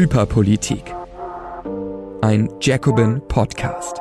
[0.00, 0.94] Hyperpolitik.
[2.22, 3.98] Ein Jacobin Podcast.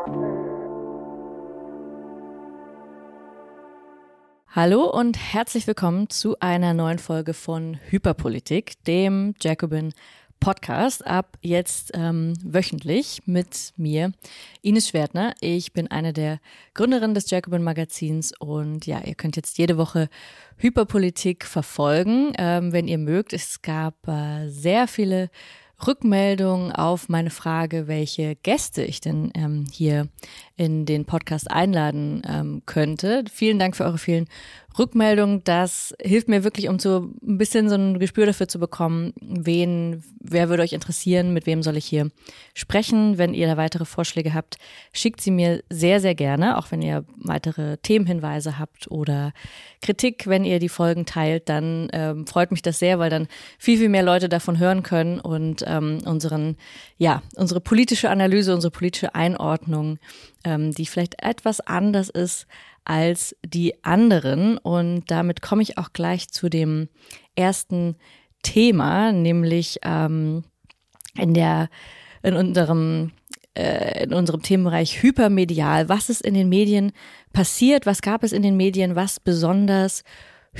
[4.47, 9.91] Hallo und herzlich willkommen zu einer neuen Folge von Hyperpolitik, dem Jacobin
[10.39, 11.05] Podcast.
[11.05, 14.13] Ab jetzt ähm, wöchentlich mit mir,
[14.61, 15.33] Ines Schwertner.
[15.41, 16.39] Ich bin eine der
[16.75, 20.07] Gründerinnen des Jacobin Magazins und ja, ihr könnt jetzt jede Woche
[20.55, 23.33] Hyperpolitik verfolgen, ähm, wenn ihr mögt.
[23.33, 25.29] Es gab äh, sehr viele
[25.85, 30.07] Rückmeldungen auf meine Frage, welche Gäste ich denn ähm, hier
[30.55, 33.23] in den Podcast einladen ähm, könnte.
[33.31, 34.27] Vielen Dank für eure vielen
[34.79, 35.43] Rückmeldungen.
[35.43, 40.03] Das hilft mir wirklich, um so ein bisschen so ein Gespür dafür zu bekommen, wen,
[40.19, 42.09] wer würde euch interessieren, mit wem soll ich hier
[42.53, 43.17] sprechen.
[43.17, 44.57] Wenn ihr da weitere Vorschläge habt,
[44.93, 49.33] schickt sie mir sehr, sehr gerne, auch wenn ihr weitere Themenhinweise habt oder
[49.81, 53.77] Kritik, wenn ihr die Folgen teilt, dann ähm, freut mich das sehr, weil dann viel,
[53.77, 56.57] viel mehr Leute davon hören können und ähm, unseren,
[56.97, 59.99] ja, unsere politische Analyse, unsere politische Einordnung
[60.43, 62.47] ähm, die vielleicht etwas anders ist
[62.89, 64.57] als die anderen.
[64.57, 66.89] Und damit komme ich auch gleich zu dem
[67.35, 67.95] ersten
[68.41, 70.43] Thema, nämlich ähm,
[71.15, 71.69] in der
[72.23, 73.11] in unserem
[73.55, 75.87] äh, in unserem Themenbereich hypermedial.
[75.87, 76.91] Was ist in den Medien
[77.31, 77.85] passiert?
[77.85, 80.03] Was gab es in den Medien, was besonders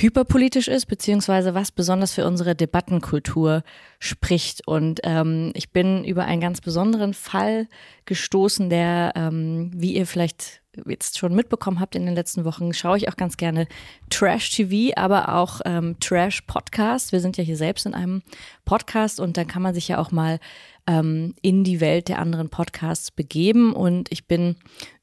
[0.02, 3.64] hyperpolitisch ist, beziehungsweise was besonders für unsere Debattenkultur
[4.00, 4.68] spricht.
[4.68, 7.68] Und ähm, ich bin über einen ganz besonderen Fall
[8.06, 12.98] gestoßen, der, ähm, wie ihr vielleicht jetzt schon mitbekommen habt in den letzten Wochen, schaue
[12.98, 13.68] ich auch ganz gerne
[14.10, 17.12] Trash-TV, aber auch ähm, Trash-Podcast.
[17.12, 18.22] Wir sind ja hier selbst in einem
[18.66, 20.40] Podcast und dann kann man sich ja auch mal
[20.88, 23.74] ähm, in die Welt der anderen Podcasts begeben.
[23.74, 24.56] Und ich bin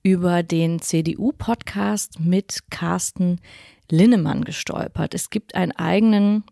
[0.02, 3.40] über den CDU-Podcast mit Carsten
[3.90, 5.14] Linnemann gestolpert.
[5.14, 6.44] Es gibt einen eigenen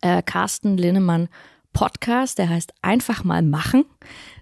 [0.00, 1.28] äh, Carsten Linnemann
[1.72, 3.84] Podcast, der heißt Einfach mal machen.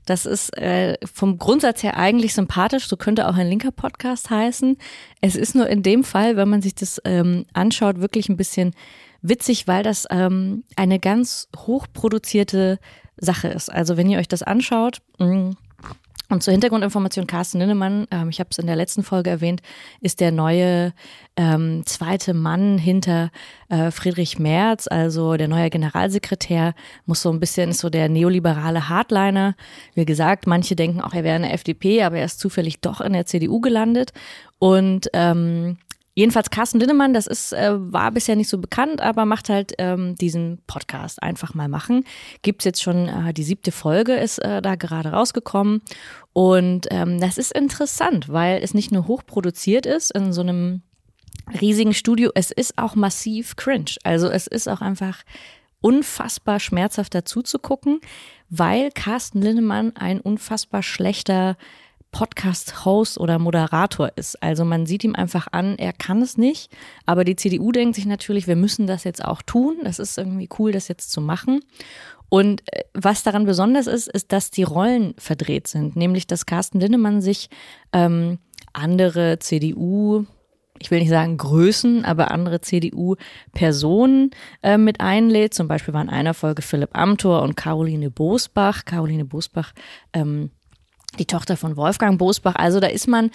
[0.07, 4.77] Das ist äh, vom Grundsatz her eigentlich sympathisch, so könnte auch ein linker Podcast heißen.
[5.21, 8.75] Es ist nur in dem Fall, wenn man sich das ähm, anschaut, wirklich ein bisschen
[9.23, 12.79] witzig, weil das ähm, eine ganz hochproduzierte
[13.17, 13.73] Sache ist.
[13.73, 15.57] Also wenn ihr euch das anschaut, mh, mm,
[16.31, 19.61] und zur Hintergrundinformation, Carsten Linnemann, ähm, ich habe es in der letzten Folge erwähnt,
[20.01, 20.95] ist der neue
[21.37, 23.31] ähm, zweite Mann hinter
[23.69, 26.75] äh, Friedrich Merz, also der neue Generalsekretär,
[27.05, 29.55] muss so ein bisschen, ist so der neoliberale Hardliner.
[29.95, 33.03] Wie gesagt, manche denken auch, er wäre in der FDP, aber er ist zufällig doch
[33.03, 34.13] in der CDU gelandet.
[34.59, 35.77] Und ähm,
[36.15, 40.15] Jedenfalls Carsten Linnemann, das ist, äh, war bisher nicht so bekannt, aber macht halt ähm,
[40.15, 42.05] diesen Podcast einfach mal machen.
[42.43, 45.83] Gibt's jetzt schon äh, die siebte Folge, ist äh, da gerade rausgekommen.
[46.33, 50.83] Und ähm, das ist interessant, weil es nicht nur hochproduziert ist in so einem
[51.61, 53.97] riesigen Studio, es ist auch massiv cringe.
[54.05, 55.25] Also es ist auch einfach
[55.81, 58.01] unfassbar schmerzhaft dazu zu gucken,
[58.49, 61.57] weil Carsten Linnemann ein unfassbar schlechter
[62.15, 64.41] Podcast-Host oder Moderator ist.
[64.41, 66.71] Also man sieht ihm einfach an, er kann es nicht.
[67.07, 69.79] Aber die CDU denkt sich natürlich, wir müssen das jetzt auch tun.
[69.83, 71.61] Das ist irgendwie cool, das jetzt zu machen.
[72.29, 75.97] Und äh, was daran besonders ist, ist, dass die Rollen verdreht sind.
[75.97, 77.51] Nämlich, dass Carsten Linnemann sich
[77.93, 78.39] ähm,
[78.73, 80.25] andere CDU,
[80.79, 84.31] ich will nicht sagen Größen, aber andere CDU-Personen
[84.63, 85.53] äh, mit einlädt.
[85.53, 88.85] Zum Beispiel war in einer Folge Philipp Amthor und Caroline Bosbach.
[88.85, 89.73] Caroline Bosbach
[90.13, 90.53] ähm,
[91.19, 92.55] die Tochter von Wolfgang Bosbach.
[92.57, 93.31] Also da ist man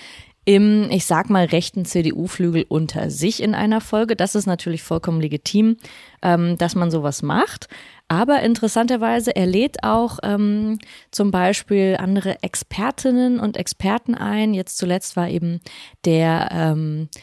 [0.45, 4.15] im, ich sag mal, rechten CDU-Flügel unter sich in einer Folge.
[4.15, 5.77] Das ist natürlich vollkommen legitim,
[6.21, 7.67] ähm, dass man sowas macht.
[8.07, 10.79] Aber interessanterweise, er lädt auch ähm,
[11.11, 14.55] zum Beispiel andere Expertinnen und Experten ein.
[14.55, 15.59] Jetzt zuletzt war eben
[16.05, 17.17] der ähm, äh,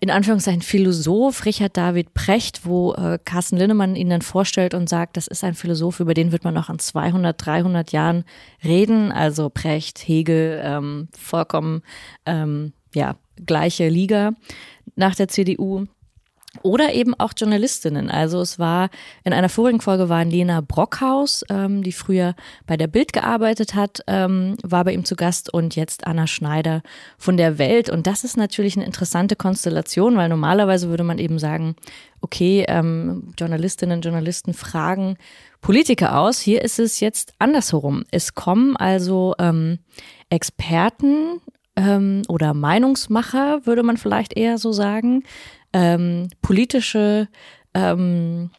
[0.00, 5.16] in Anführungszeichen Philosoph Richard David Precht, wo äh, Carsten Linnemann ihn dann vorstellt und sagt,
[5.16, 8.24] das ist ein Philosoph, über den wird man noch in 200, 300 Jahren
[8.64, 9.12] reden.
[9.12, 11.82] Also Precht, Hegel, ähm, vollkommen
[12.26, 13.16] ähm, ja
[13.46, 14.32] gleiche Liga
[14.96, 15.86] nach der CDU.
[16.60, 18.10] Oder eben auch Journalistinnen.
[18.10, 18.90] Also es war
[19.24, 22.34] in einer vorigen Folge war Lena Brockhaus, ähm, die früher
[22.66, 26.82] bei der Bild gearbeitet hat, ähm, war bei ihm zu Gast und jetzt Anna Schneider
[27.16, 27.88] von der Welt.
[27.88, 31.74] Und das ist natürlich eine interessante Konstellation, weil normalerweise würde man eben sagen,
[32.20, 35.16] okay, ähm, Journalistinnen, Journalisten fragen
[35.62, 36.38] Politiker aus.
[36.38, 38.04] Hier ist es jetzt andersherum.
[38.10, 39.78] Es kommen also ähm,
[40.28, 41.40] Experten
[41.76, 45.22] ähm, oder Meinungsmacher, würde man vielleicht eher so sagen,
[45.72, 47.28] ähm, politische,
[47.74, 48.50] ähm,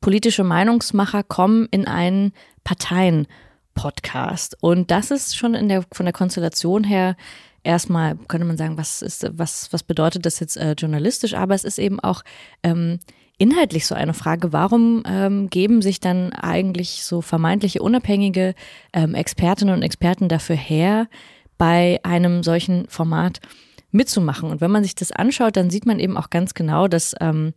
[0.00, 2.32] politische Meinungsmacher kommen in einen
[2.64, 4.56] Parteien-Podcast.
[4.60, 7.16] Und das ist schon in der, von der Konstellation her
[7.64, 11.34] erstmal, könnte man sagen, was ist, was, was bedeutet das jetzt äh, journalistisch?
[11.34, 12.22] Aber es ist eben auch
[12.62, 12.98] ähm,
[13.38, 18.54] inhaltlich so eine Frage, warum ähm, geben sich dann eigentlich so vermeintliche unabhängige
[18.92, 21.08] ähm, Expertinnen und Experten dafür her,
[21.58, 23.40] bei einem solchen Format
[23.92, 24.50] mitzumachen?
[24.50, 27.54] Und wenn man sich das anschaut, dann sieht man eben auch ganz genau, dass ähm,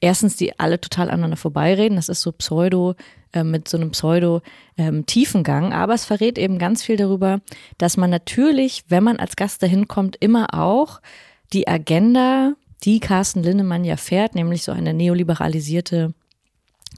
[0.00, 1.96] erstens die alle total aneinander vorbeireden.
[1.96, 2.94] Das ist so Pseudo,
[3.32, 5.66] äh, mit so einem Pseudo-Tiefengang.
[5.66, 7.40] Ähm, Aber es verrät eben ganz viel darüber,
[7.78, 11.00] dass man natürlich, wenn man als Gast dahin kommt, immer auch
[11.52, 12.52] die Agenda,
[12.84, 16.14] die Carsten Linnemann ja fährt, nämlich so eine neoliberalisierte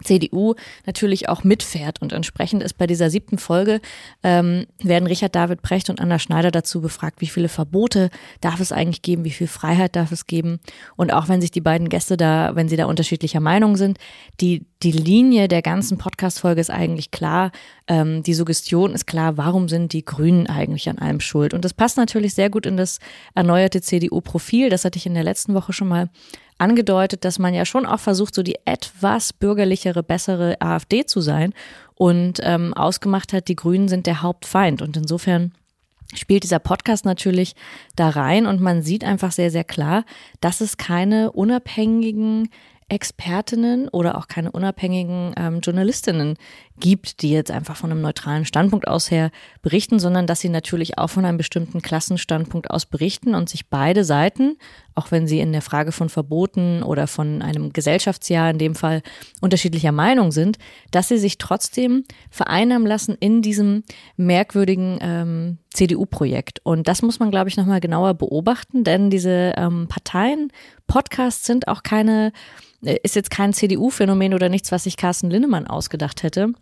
[0.03, 0.55] CDU
[0.87, 2.01] natürlich auch mitfährt.
[2.03, 3.81] Und entsprechend ist bei dieser siebten Folge,
[4.23, 8.11] ähm, werden Richard David Brecht und Anna Schneider dazu befragt, wie viele Verbote
[8.41, 10.61] darf es eigentlich geben, wie viel Freiheit darf es geben.
[10.97, 13.99] Und auch wenn sich die beiden Gäste da, wenn sie da unterschiedlicher Meinung sind,
[14.41, 17.53] die, die Linie der ganzen Podcast-Folge ist eigentlich klar.
[17.87, 21.55] Ähm, die Suggestion ist klar, warum sind die Grünen eigentlich an allem schuld?
[21.55, 22.99] Und das passt natürlich sehr gut in das
[23.35, 24.71] erneuerte CDU-Profil.
[24.71, 26.09] Das hatte ich in der letzten Woche schon mal
[26.61, 31.55] angedeutet, dass man ja schon auch versucht, so die etwas bürgerlichere, bessere AfD zu sein
[31.95, 34.83] und ähm, ausgemacht hat, die Grünen sind der Hauptfeind.
[34.83, 35.53] Und insofern
[36.15, 37.55] spielt dieser Podcast natürlich
[37.97, 40.05] da rein und man sieht einfach sehr, sehr klar,
[40.41, 42.49] dass es keine unabhängigen
[42.91, 46.37] Expertinnen oder auch keine unabhängigen ähm, Journalistinnen
[46.81, 49.31] gibt, die jetzt einfach von einem neutralen Standpunkt aus her
[49.63, 54.05] berichten, sondern dass sie natürlich auch von einem bestimmten Klassenstandpunkt aus berichten und sich beide
[54.05, 54.57] Seiten,
[54.95, 59.03] auch wenn sie in der Frage von Verboten oder von einem Gesellschaftsjahr in dem Fall
[59.41, 60.59] unterschiedlicher Meinung sind,
[60.91, 63.85] dass sie sich trotzdem vereinnahmen lassen in diesem
[64.17, 66.61] merkwürdigen ähm, CDU-Projekt.
[66.65, 70.51] Und das muss man, glaube ich, nochmal genauer beobachten, denn diese ähm, Parteien,
[70.91, 72.33] Podcasts sind auch keine
[72.85, 76.53] äh, ist jetzt kein CDU-Phänomen oder nichts, was sich Carsten Linnemann ausgedacht hätte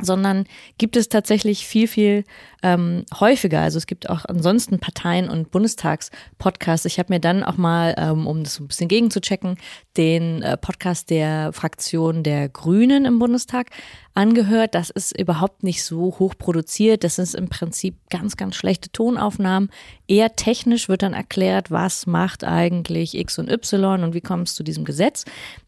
[0.00, 0.44] sondern
[0.78, 2.24] gibt es tatsächlich viel, viel
[2.62, 3.60] ähm, häufiger.
[3.60, 6.86] Also es gibt auch ansonsten Parteien und Bundestagspodcasts.
[6.86, 9.56] Ich habe mir dann auch mal, ähm, um das ein bisschen gegenzuchecken,
[9.96, 13.68] den äh, Podcast der Fraktion der Grünen im Bundestag
[14.14, 14.74] angehört.
[14.74, 17.04] Das ist überhaupt nicht so hoch produziert.
[17.04, 19.70] Das ist im Prinzip ganz, ganz schlechte Tonaufnahmen.
[20.08, 24.58] Eher technisch wird dann erklärt, was macht eigentlich X und Y und wie kommst du
[24.58, 25.24] zu diesem Gesetz.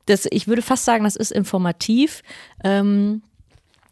[0.07, 2.23] Das, ich würde fast sagen, das ist informativ.
[2.65, 3.23] Ähm,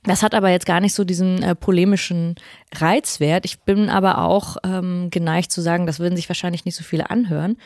[0.09, 2.37] das hat aber jetzt gar nicht so diesen äh, polemischen
[2.75, 3.45] Reizwert.
[3.45, 7.11] Ich bin aber auch ähm, geneigt zu sagen, das würden sich wahrscheinlich nicht so viele
[7.11, 7.57] anhören.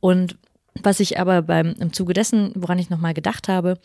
[0.00, 0.36] Und
[0.82, 3.78] was ich aber beim im Zuge dessen, woran ich nochmal gedacht habe,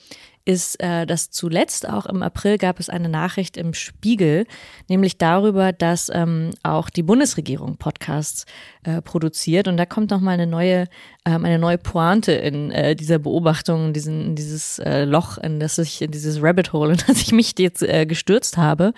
[0.47, 4.45] ist, äh, dass zuletzt auch im April gab es eine Nachricht im Spiegel,
[4.87, 8.45] nämlich darüber, dass ähm, auch die Bundesregierung Podcasts
[8.83, 9.67] äh, produziert.
[9.67, 10.85] Und da kommt nochmal eine neue,
[11.25, 15.59] ähm, eine neue Pointe in äh, dieser Beobachtung, in, diesen, in dieses äh, Loch, in
[15.59, 18.93] das ich, in dieses Rabbit Hole, in das ich mich jetzt äh, gestürzt habe.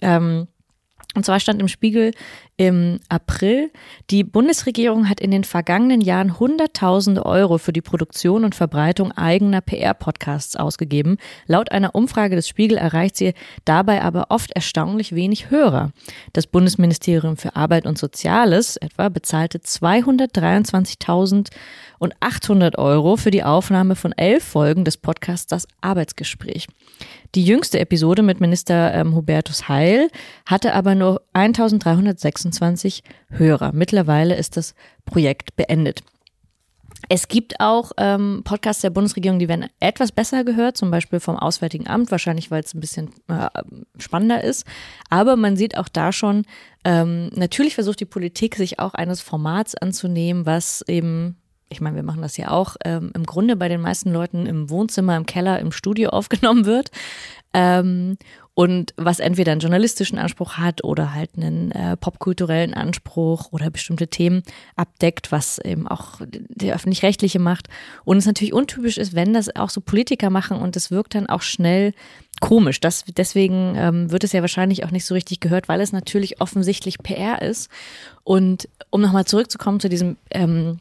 [0.00, 0.48] Ähm,
[1.14, 2.12] und zwar stand im Spiegel
[2.58, 3.70] im April,
[4.10, 9.60] die Bundesregierung hat in den vergangenen Jahren Hunderttausende Euro für die Produktion und Verbreitung eigener
[9.60, 11.18] PR-Podcasts ausgegeben.
[11.46, 13.34] Laut einer Umfrage des Spiegel erreicht sie
[13.64, 15.92] dabei aber oft erstaunlich wenig Hörer.
[16.32, 21.50] Das Bundesministerium für Arbeit und Soziales etwa bezahlte 223.000
[22.00, 26.66] und 800 Euro für die Aufnahme von elf Folgen des Podcasts Das Arbeitsgespräch.
[27.34, 30.08] Die jüngste Episode mit Minister ähm, Hubertus Heil
[30.46, 31.20] hatte aber nur
[32.48, 33.72] 1326 Hörer.
[33.72, 34.74] Mittlerweile ist das
[35.04, 36.02] Projekt beendet.
[37.08, 41.36] Es gibt auch ähm, Podcasts der Bundesregierung, die werden etwas besser gehört, zum Beispiel vom
[41.36, 43.48] Auswärtigen Amt, wahrscheinlich weil es ein bisschen äh,
[43.98, 44.66] spannender ist.
[45.08, 46.44] Aber man sieht auch da schon,
[46.84, 51.36] ähm, natürlich versucht die Politik sich auch eines Formats anzunehmen, was eben
[51.70, 54.70] ich meine, wir machen das ja auch, ähm, im Grunde bei den meisten Leuten im
[54.70, 56.90] Wohnzimmer, im Keller, im Studio aufgenommen wird.
[57.52, 58.16] Ähm,
[58.58, 64.08] und was entweder einen journalistischen Anspruch hat oder halt einen äh, popkulturellen Anspruch oder bestimmte
[64.08, 64.42] Themen
[64.74, 67.68] abdeckt, was eben auch der öffentlich-rechtliche macht.
[68.04, 71.28] Und es natürlich untypisch ist, wenn das auch so Politiker machen und es wirkt dann
[71.28, 71.94] auch schnell
[72.40, 72.80] komisch.
[72.80, 76.40] Das, deswegen ähm, wird es ja wahrscheinlich auch nicht so richtig gehört, weil es natürlich
[76.40, 77.70] offensichtlich PR ist.
[78.24, 80.80] Und um nochmal zurückzukommen zu diesem ähm,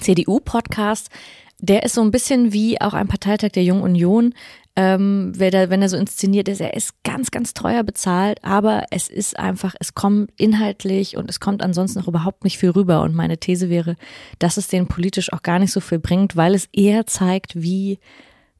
[0.00, 1.10] CDU-Podcast,
[1.58, 4.34] der ist so ein bisschen wie auch ein Parteitag der Jungen Union.
[4.76, 8.84] Ähm, wenn, er, wenn er so inszeniert ist, er ist ganz, ganz teuer bezahlt, aber
[8.90, 13.02] es ist einfach, es kommt inhaltlich und es kommt ansonsten auch überhaupt nicht viel rüber.
[13.02, 13.94] Und meine These wäre,
[14.40, 17.98] dass es den politisch auch gar nicht so viel bringt, weil es eher zeigt, wie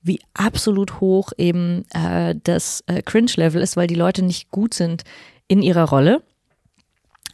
[0.04, 5.02] wie absolut hoch eben äh, das äh, Cringe-Level ist, weil die Leute nicht gut sind
[5.49, 6.23] in ihrer Rolle.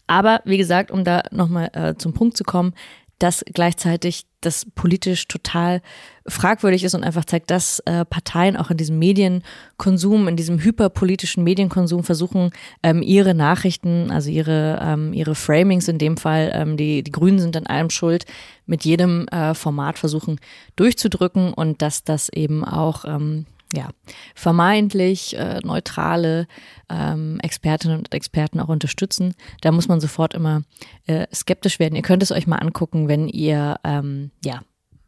[0.06, 2.75] Aber wie gesagt, um da nochmal äh, zum Punkt zu kommen,
[3.20, 5.82] dass gleichzeitig das politisch total
[6.26, 11.44] fragwürdig ist und einfach zeigt, dass äh, Parteien auch in diesem Medienkonsum, in diesem hyperpolitischen
[11.44, 12.50] Medienkonsum versuchen,
[12.82, 17.38] ähm, ihre Nachrichten, also ihre, ähm, ihre Framings in dem Fall, ähm, die, die Grünen
[17.38, 18.24] sind an allem schuld,
[18.66, 20.40] mit jedem äh, Format versuchen
[20.76, 23.88] durchzudrücken und dass das eben auch ähm, ja,
[24.34, 26.46] vermeintlich äh, neutrale
[26.88, 29.34] ähm, Expertinnen und Experten auch unterstützen.
[29.60, 30.62] Da muss man sofort immer
[31.06, 31.96] äh, skeptisch werden.
[31.96, 34.60] Ihr könnt es euch mal angucken, wenn ihr ähm, ja,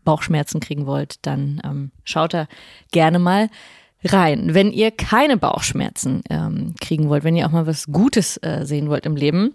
[0.04, 2.46] Bauchschmerzen kriegen wollt, dann ähm, schaut da
[2.90, 3.48] gerne mal
[4.04, 4.54] rein.
[4.54, 8.88] Wenn ihr keine Bauchschmerzen ähm, kriegen wollt, wenn ihr auch mal was Gutes äh, sehen
[8.88, 9.54] wollt im Leben,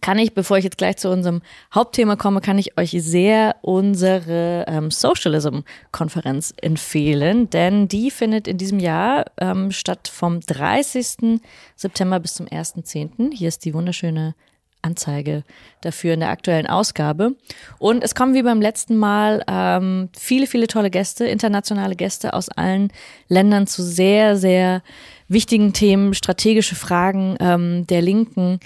[0.00, 1.42] kann ich, bevor ich jetzt gleich zu unserem
[1.74, 8.78] Hauptthema komme, kann ich euch sehr unsere ähm, Socialism-Konferenz empfehlen, denn die findet in diesem
[8.78, 11.40] Jahr ähm, statt vom 30.
[11.76, 13.32] September bis zum 1.10.
[13.32, 14.34] Hier ist die wunderschöne
[14.82, 15.42] Anzeige
[15.80, 17.34] dafür in der aktuellen Ausgabe.
[17.78, 22.48] Und es kommen wie beim letzten Mal ähm, viele, viele tolle Gäste, internationale Gäste aus
[22.48, 22.92] allen
[23.28, 24.82] Ländern zu sehr, sehr
[25.28, 28.60] wichtigen Themen, strategische Fragen ähm, der Linken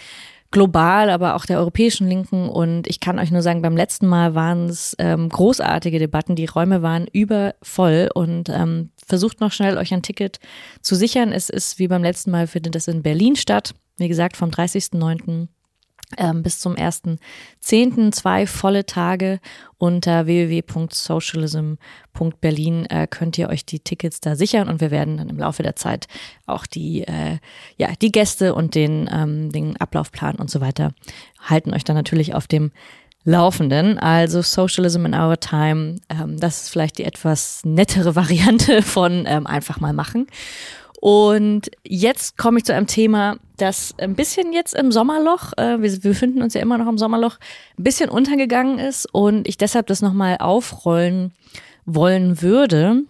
[0.51, 2.49] global, aber auch der europäischen Linken.
[2.49, 6.35] Und ich kann euch nur sagen, beim letzten Mal waren es ähm, großartige Debatten.
[6.35, 10.41] Die Räume waren übervoll und ähm, versucht noch schnell euch ein Ticket
[10.83, 11.33] zu sichern.
[11.33, 13.75] Es ist wie beim letzten Mal findet es in Berlin statt.
[13.99, 15.49] Wie gesagt, vom 30.09 ähm,
[16.43, 18.13] bis zum 1.10.
[18.13, 19.41] zwei volle Tage
[19.79, 25.39] unter www.socialism.berlin äh, könnt ihr euch die Tickets da sichern und wir werden dann im
[25.39, 26.09] Laufe der Zeit
[26.47, 27.39] auch die, äh,
[27.77, 30.93] ja, die Gäste und den, ähm, den Ablaufplan und so weiter
[31.41, 32.73] halten euch dann natürlich auf dem
[33.25, 33.99] Laufenden.
[33.99, 39.47] Also Socialism in Our Time, ähm, das ist vielleicht die etwas nettere Variante von ähm,
[39.47, 40.27] einfach mal machen.
[41.01, 45.91] Und jetzt komme ich zu einem Thema, das ein bisschen jetzt im Sommerloch, äh, wir,
[45.91, 47.39] wir befinden uns ja immer noch im Sommerloch,
[47.79, 51.33] ein bisschen untergegangen ist und ich deshalb das nochmal aufrollen
[51.87, 53.03] wollen würde.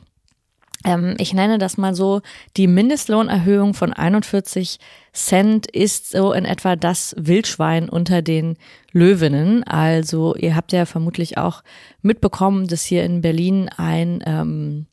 [0.85, 2.23] Ähm, ich nenne das mal so,
[2.57, 4.79] die Mindestlohnerhöhung von 41
[5.13, 8.57] Cent ist so in etwa das Wildschwein unter den
[8.93, 9.65] Löwinnen.
[9.65, 11.63] Also ihr habt ja vermutlich auch
[12.03, 14.87] mitbekommen, dass hier in Berlin ein ähm,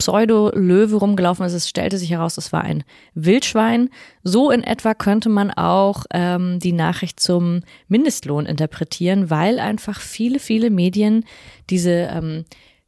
[0.00, 1.52] Pseudo-Löwe rumgelaufen ist.
[1.52, 3.90] Es stellte sich heraus, es war ein Wildschwein.
[4.22, 10.38] So in etwa könnte man auch ähm, die Nachricht zum Mindestlohn interpretieren, weil einfach viele,
[10.38, 11.24] viele Medien
[11.68, 12.44] diese ähm,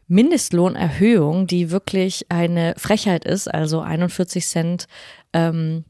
[0.09, 4.87] Mindestlohnerhöhung, die wirklich eine Frechheit ist, also 41 Cent
[5.33, 5.85] ähm,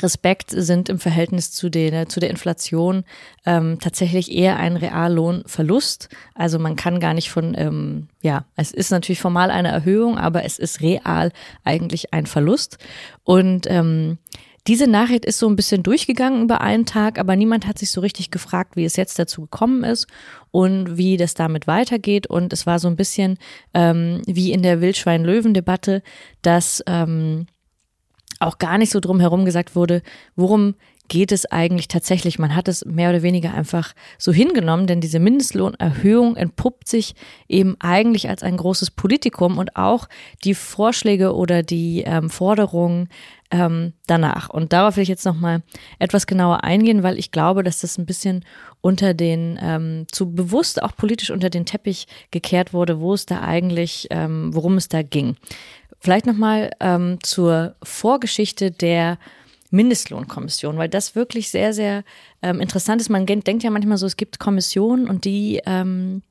[0.00, 3.04] Respekt sind im Verhältnis zu der, zu der Inflation
[3.44, 6.08] ähm, tatsächlich eher ein Reallohnverlust.
[6.34, 10.44] Also man kann gar nicht von, ähm, ja, es ist natürlich formal eine Erhöhung, aber
[10.44, 11.30] es ist real
[11.64, 12.78] eigentlich ein Verlust.
[13.24, 14.18] Und ähm,
[14.68, 18.00] diese Nachricht ist so ein bisschen durchgegangen über einen Tag, aber niemand hat sich so
[18.00, 20.06] richtig gefragt, wie es jetzt dazu gekommen ist
[20.52, 22.28] und wie das damit weitergeht.
[22.28, 23.38] Und es war so ein bisschen
[23.74, 26.02] ähm, wie in der Wildschwein-Löwen-Debatte,
[26.42, 27.46] dass ähm,
[28.42, 30.02] auch gar nicht so drum herum gesagt wurde,
[30.36, 30.74] worum
[31.08, 32.38] geht es eigentlich tatsächlich?
[32.38, 37.14] Man hat es mehr oder weniger einfach so hingenommen, denn diese Mindestlohnerhöhung entpuppt sich
[37.48, 40.08] eben eigentlich als ein großes Politikum und auch
[40.44, 43.08] die Vorschläge oder die ähm, Forderungen
[43.50, 44.48] ähm, danach.
[44.48, 45.62] Und darauf will ich jetzt nochmal
[45.98, 48.44] etwas genauer eingehen, weil ich glaube, dass das ein bisschen
[48.80, 53.42] unter den, ähm, zu bewusst auch politisch unter den Teppich gekehrt wurde, wo es da
[53.42, 55.36] eigentlich, ähm, worum es da ging.
[56.02, 59.18] Vielleicht nochmal ähm, zur Vorgeschichte der
[59.70, 62.02] Mindestlohnkommission, weil das wirklich sehr, sehr
[62.42, 63.08] ähm, interessant ist.
[63.08, 66.22] Man denkt ja manchmal so, es gibt Kommissionen und die ähm,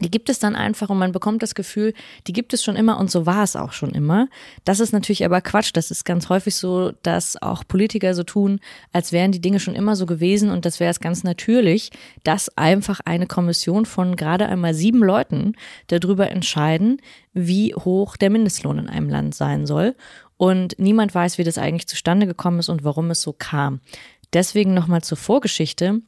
[0.00, 1.94] die gibt es dann einfach und man bekommt das Gefühl,
[2.26, 4.28] die gibt es schon immer und so war es auch schon immer.
[4.64, 5.70] Das ist natürlich aber Quatsch.
[5.72, 8.60] Das ist ganz häufig so, dass auch Politiker so tun,
[8.92, 11.90] als wären die Dinge schon immer so gewesen und das wäre es ganz natürlich,
[12.24, 15.54] dass einfach eine Kommission von gerade einmal sieben Leuten
[15.86, 17.00] darüber entscheiden,
[17.32, 19.94] wie hoch der Mindestlohn in einem Land sein soll.
[20.36, 23.80] Und niemand weiß, wie das eigentlich zustande gekommen ist und warum es so kam.
[24.34, 26.02] Deswegen nochmal zur Vorgeschichte.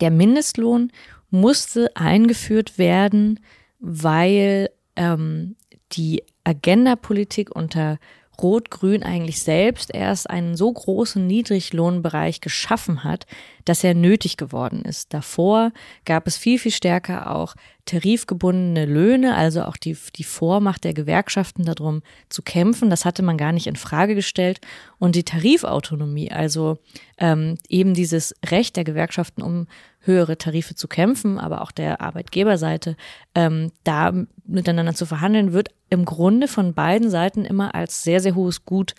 [0.00, 0.92] Der Mindestlohn
[1.34, 3.40] musste eingeführt werden,
[3.78, 5.56] weil ähm,
[5.92, 7.98] die Agenda-Politik unter
[8.40, 13.26] Rot-Grün eigentlich selbst erst einen so großen Niedriglohnbereich geschaffen hat,
[13.64, 15.14] dass er nötig geworden ist.
[15.14, 15.72] Davor
[16.04, 17.54] gab es viel, viel stärker auch
[17.86, 22.90] tarifgebundene Löhne, also auch die, die Vormacht der Gewerkschaften darum zu kämpfen.
[22.90, 24.60] Das hatte man gar nicht in Frage gestellt.
[24.98, 26.78] Und die Tarifautonomie, also
[27.18, 29.66] ähm, eben dieses Recht der Gewerkschaften, um
[30.04, 32.96] höhere Tarife zu kämpfen, aber auch der Arbeitgeberseite,
[33.34, 34.12] ähm, da
[34.46, 38.94] miteinander zu verhandeln, wird im Grunde von beiden Seiten immer als sehr, sehr hohes Gut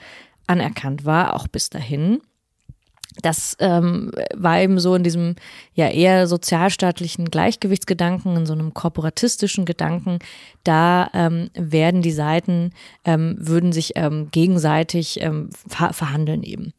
[0.47, 2.21] anerkannt, war auch bis dahin.
[3.21, 5.35] das ähm, war eben so in diesem
[5.73, 10.19] ja eher sozialstaatlichen Gleichgewichtsgedanken, in so einem korporatistischen Gedanken.
[10.63, 12.71] Da ähm, werden die Seiten,
[13.05, 16.73] ähm, würden sich ähm, gegenseitig ähm, ver verhandeln eben.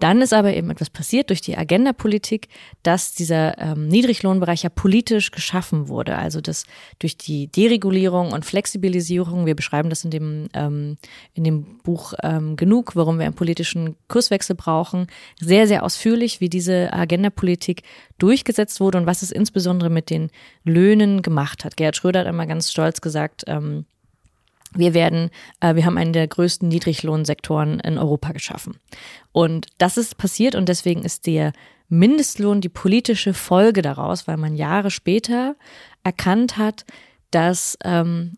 [0.00, 2.48] Dann ist aber eben etwas passiert durch die Agenda-Politik,
[2.82, 6.16] dass dieser ähm, Niedriglohnbereich ja politisch geschaffen wurde.
[6.16, 6.64] Also dass
[6.98, 10.96] durch die Deregulierung und Flexibilisierung, wir beschreiben das in dem, ähm,
[11.34, 15.06] in dem Buch ähm, genug, warum wir einen politischen Kurswechsel brauchen,
[15.40, 17.82] sehr, sehr ausführlich, wie diese Agenda-Politik
[18.18, 20.30] durchgesetzt wurde und was es insbesondere mit den
[20.64, 21.76] Löhnen gemacht hat.
[21.76, 23.84] Gerhard Schröder hat einmal ganz stolz gesagt, ähm,
[24.74, 28.76] wir werden, äh, wir haben einen der größten Niedriglohnsektoren in Europa geschaffen.
[29.32, 31.52] Und das ist passiert und deswegen ist der
[31.88, 35.56] Mindestlohn die politische Folge daraus, weil man Jahre später
[36.04, 36.84] erkannt hat,
[37.30, 38.36] dass ähm,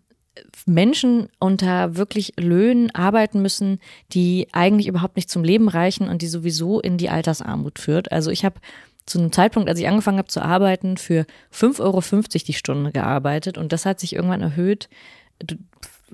[0.67, 3.81] Menschen unter wirklich Löhnen arbeiten müssen,
[4.13, 8.13] die eigentlich überhaupt nicht zum Leben reichen und die sowieso in die Altersarmut führt.
[8.13, 8.61] Also ich habe
[9.05, 12.03] zu einem Zeitpunkt, als ich angefangen habe zu arbeiten, für 5,50 Euro
[12.47, 14.89] die Stunde gearbeitet und das hat sich irgendwann erhöht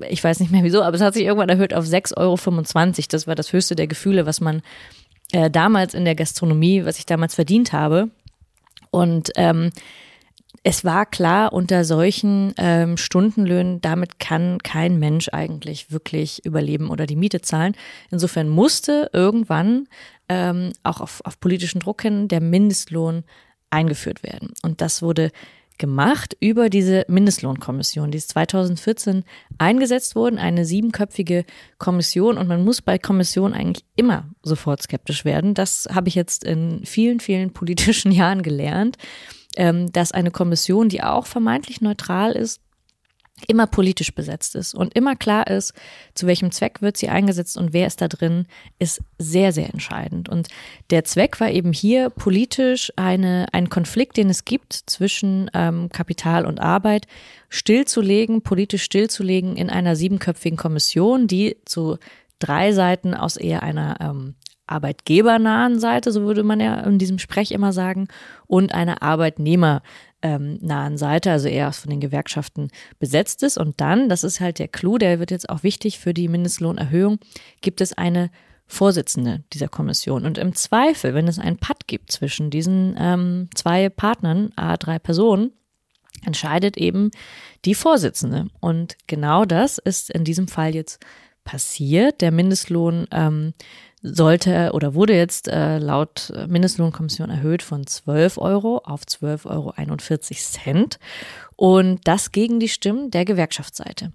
[0.08, 3.04] ich weiß nicht mehr wieso, aber es hat sich irgendwann erhöht auf 6,25 Euro.
[3.10, 4.62] Das war das höchste der Gefühle, was man
[5.32, 8.10] äh, damals in der Gastronomie, was ich damals verdient habe.
[8.90, 9.70] Und ähm,
[10.62, 17.06] es war klar, unter solchen ähm, Stundenlöhnen, damit kann kein Mensch eigentlich wirklich überleben oder
[17.06, 17.76] die Miete zahlen.
[18.10, 19.86] Insofern musste irgendwann
[20.28, 23.22] ähm, auch auf, auf politischen Druck hin der Mindestlohn
[23.70, 24.54] eingeführt werden.
[24.62, 25.30] Und das wurde
[25.78, 28.11] gemacht über diese Mindestlohnkommission.
[28.11, 29.25] Die ist 2014
[29.59, 31.45] eingesetzt worden, eine siebenköpfige
[31.78, 32.38] Kommission.
[32.38, 35.54] Und man muss bei Kommissionen eigentlich immer sofort skeptisch werden.
[35.54, 38.97] Das habe ich jetzt in vielen, vielen politischen Jahren gelernt,
[39.56, 42.61] ähm, dass eine Kommission, die auch vermeintlich neutral ist,
[43.47, 45.75] immer politisch besetzt ist und immer klar ist,
[46.14, 48.47] zu welchem Zweck wird sie eingesetzt und wer ist da drin,
[48.78, 50.28] ist sehr, sehr entscheidend.
[50.28, 50.49] Und
[50.90, 56.47] der Zweck war eben hier politisch eine, ein Konflikt, den es gibt zwischen ähm, Kapital
[56.47, 57.07] und Arbeit,
[57.50, 61.99] stillzulegen, politisch stillzulegen in einer siebenköpfigen Kommission, die zu
[62.38, 64.35] drei Seiten aus eher einer ähm,
[64.66, 68.08] arbeitgebernahen Seite, so würde man ja in diesem Sprech immer sagen,
[68.46, 69.82] und einer Arbeitnehmer
[70.23, 73.59] ähm, nahen Seite, also eher von den Gewerkschaften besetzt ist.
[73.59, 77.18] Und dann, das ist halt der Clou, der wird jetzt auch wichtig für die Mindestlohnerhöhung,
[77.61, 78.31] gibt es eine
[78.66, 80.26] Vorsitzende dieser Kommission.
[80.26, 84.98] Und im Zweifel, wenn es einen Patt gibt zwischen diesen ähm, zwei Partnern, a drei
[84.98, 85.52] Personen,
[86.24, 87.11] entscheidet eben
[87.64, 88.48] die Vorsitzende.
[88.61, 90.98] Und genau das ist in diesem Fall jetzt
[91.44, 92.20] passiert.
[92.20, 93.55] Der Mindestlohn ähm,
[94.02, 100.88] sollte oder wurde jetzt äh, laut Mindestlohnkommission erhöht von 12 Euro auf 12,41 Euro.
[101.56, 104.12] Und das gegen die Stimmen der Gewerkschaftsseite.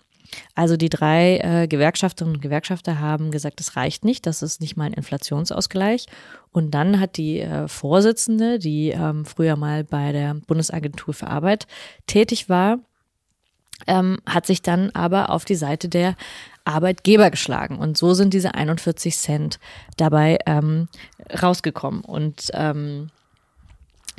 [0.56, 4.78] Also die drei äh, Gewerkschafterinnen und Gewerkschafter haben gesagt, das reicht nicht, das ist nicht
[4.78, 6.06] mal ein Inflationsausgleich.
[6.52, 11.68] Und dann hat die äh, Vorsitzende, die ähm, früher mal bei der Bundesagentur für Arbeit
[12.08, 12.80] tätig war,
[13.88, 16.16] ähm, hat sich dann aber auf die Seite der
[16.66, 17.78] Arbeitgeber geschlagen.
[17.78, 19.60] Und so sind diese 41 Cent
[19.98, 20.88] dabei ähm,
[21.42, 22.02] rausgekommen.
[22.02, 23.10] Und ähm,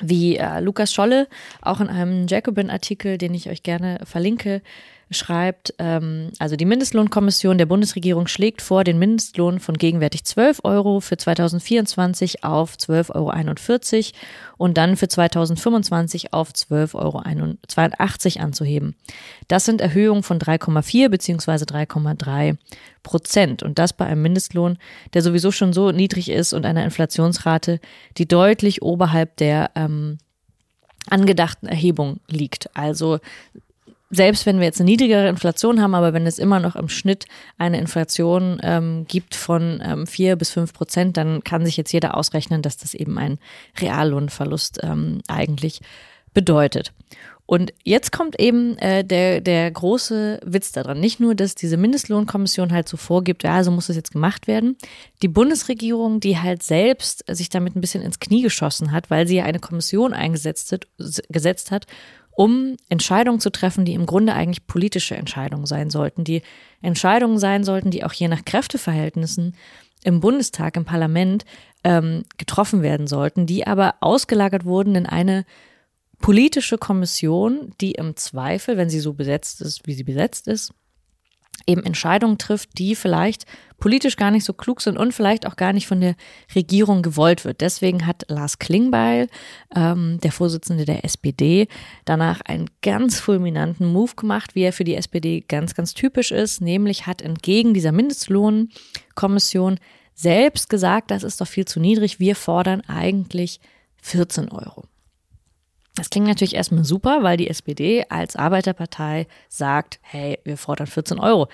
[0.00, 1.28] wie äh, Lukas Scholle
[1.60, 4.62] auch in einem Jacobin-Artikel, den ich euch gerne verlinke,
[5.12, 11.00] schreibt, ähm, also die Mindestlohnkommission der Bundesregierung schlägt vor, den Mindestlohn von gegenwärtig 12 Euro
[11.00, 14.18] für 2024 auf 12,41 Euro
[14.56, 16.94] und dann für 2025 auf 12,82
[18.36, 18.96] Euro anzuheben.
[19.48, 22.56] Das sind Erhöhungen von 3,4 beziehungsweise 3,3
[23.02, 24.78] Prozent und das bei einem Mindestlohn,
[25.14, 27.80] der sowieso schon so niedrig ist und einer Inflationsrate,
[28.18, 30.18] die deutlich oberhalb der ähm,
[31.08, 32.74] angedachten Erhebung liegt.
[32.76, 33.18] Also
[34.14, 37.24] selbst wenn wir jetzt eine niedrigere Inflation haben, aber wenn es immer noch im Schnitt
[37.56, 42.14] eine Inflation ähm, gibt von ähm, vier bis fünf Prozent, dann kann sich jetzt jeder
[42.14, 43.38] ausrechnen, dass das eben ein
[43.80, 45.80] Reallohnverlust ähm, eigentlich
[46.34, 46.92] bedeutet.
[47.46, 51.00] Und jetzt kommt eben äh, der, der große Witz daran.
[51.00, 54.76] Nicht nur, dass diese Mindestlohnkommission halt so vorgibt, ja, so muss es jetzt gemacht werden.
[55.22, 59.36] Die Bundesregierung, die halt selbst sich damit ein bisschen ins Knie geschossen hat, weil sie
[59.36, 60.86] ja eine Kommission eingesetzt hat,
[61.28, 61.86] gesetzt hat,
[62.34, 66.42] um Entscheidungen zu treffen, die im Grunde eigentlich politische Entscheidungen sein sollten, die
[66.80, 69.54] Entscheidungen sein sollten, die auch je nach Kräfteverhältnissen
[70.04, 71.44] im Bundestag, im Parlament
[71.84, 75.44] ähm, getroffen werden sollten, die aber ausgelagert wurden in eine
[76.20, 80.72] politische Kommission, die im Zweifel, wenn sie so besetzt ist, wie sie besetzt ist,
[81.66, 83.46] eben Entscheidungen trifft, die vielleicht
[83.78, 86.14] politisch gar nicht so klug sind und vielleicht auch gar nicht von der
[86.54, 87.60] Regierung gewollt wird.
[87.60, 89.28] Deswegen hat Lars Klingbeil,
[89.74, 91.66] ähm, der Vorsitzende der SPD,
[92.04, 96.60] danach einen ganz fulminanten Move gemacht, wie er für die SPD ganz, ganz typisch ist,
[96.60, 99.78] nämlich hat entgegen dieser Mindestlohnkommission
[100.14, 103.60] selbst gesagt, das ist doch viel zu niedrig, wir fordern eigentlich
[104.02, 104.84] 14 Euro.
[105.94, 111.18] Das klingt natürlich erstmal super, weil die SPD als Arbeiterpartei sagt, hey, wir fordern 14
[111.18, 111.48] Euro.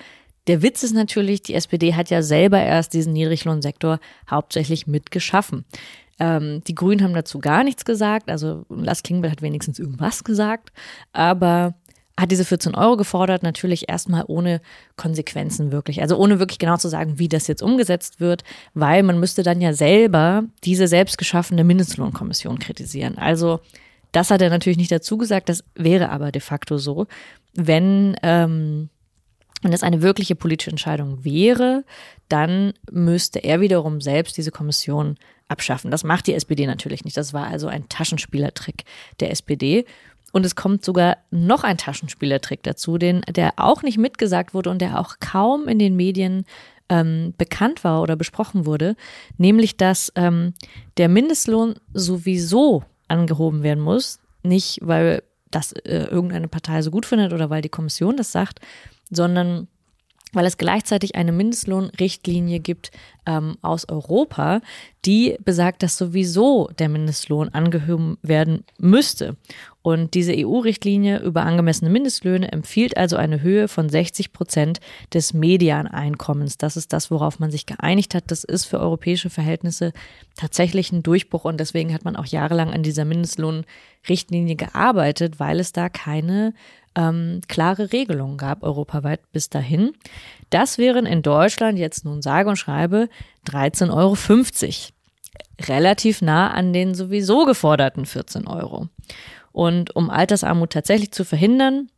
[0.47, 3.99] Der Witz ist natürlich, die SPD hat ja selber erst diesen Niedriglohnsektor
[4.29, 5.65] hauptsächlich mitgeschaffen.
[6.19, 10.71] Ähm, die Grünen haben dazu gar nichts gesagt, also Lars Klingbeil hat wenigstens irgendwas gesagt,
[11.13, 11.75] aber
[12.19, 14.59] hat diese 14 Euro gefordert, natürlich erstmal ohne
[14.97, 16.01] Konsequenzen wirklich.
[16.01, 19.61] Also ohne wirklich genau zu sagen, wie das jetzt umgesetzt wird, weil man müsste dann
[19.61, 23.17] ja selber diese selbst geschaffene Mindestlohnkommission kritisieren.
[23.17, 23.61] Also
[24.11, 27.07] das hat er natürlich nicht dazu gesagt, das wäre aber de facto so,
[27.53, 28.89] wenn, ähm,
[29.61, 31.83] wenn das eine wirkliche politische Entscheidung wäre,
[32.27, 35.17] dann müsste er wiederum selbst diese Kommission
[35.47, 35.91] abschaffen.
[35.91, 37.17] Das macht die SPD natürlich nicht.
[37.17, 38.85] Das war also ein Taschenspielertrick
[39.19, 39.85] der SPD.
[40.31, 44.79] Und es kommt sogar noch ein Taschenspielertrick dazu, den, der auch nicht mitgesagt wurde und
[44.79, 46.45] der auch kaum in den Medien
[46.87, 48.95] ähm, bekannt war oder besprochen wurde,
[49.37, 50.53] nämlich dass ähm,
[50.97, 57.33] der Mindestlohn sowieso angehoben werden muss, nicht weil das äh, irgendeine Partei so gut findet
[57.33, 58.59] oder weil die Kommission das sagt,
[59.09, 59.67] sondern
[60.33, 62.91] weil es gleichzeitig eine Mindestlohnrichtlinie gibt
[63.25, 64.61] ähm, aus Europa,
[65.05, 69.37] die besagt, dass sowieso der Mindestlohn angehoben werden müsste.
[69.81, 74.81] Und diese EU-Richtlinie über angemessene Mindestlöhne empfiehlt also eine Höhe von 60 Prozent
[75.13, 76.57] des Medianeinkommens.
[76.57, 78.25] Das ist das, worauf man sich geeinigt hat.
[78.27, 79.93] Das ist für europäische Verhältnisse
[80.35, 85.71] tatsächlich ein Durchbruch und deswegen hat man auch jahrelang an dieser Mindestlohnrichtlinie gearbeitet, weil es
[85.71, 86.53] da keine
[86.95, 89.93] ähm, klare Regelungen gab europaweit bis dahin.
[90.49, 93.09] Das wären in Deutschland jetzt nun sage und schreibe
[93.47, 94.17] 13,50 Euro.
[95.67, 98.87] Relativ nah an den sowieso geforderten 14 Euro.
[99.51, 101.89] Und um Altersarmut tatsächlich zu verhindern,